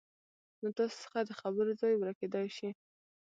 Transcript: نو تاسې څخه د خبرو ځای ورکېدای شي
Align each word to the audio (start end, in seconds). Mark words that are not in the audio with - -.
نو 0.61 0.67
تاسې 0.77 0.95
څخه 1.03 1.19
د 1.23 1.31
خبرو 1.41 1.71
ځای 1.81 1.93
ورکېدای 1.97 2.47
شي 2.57 2.69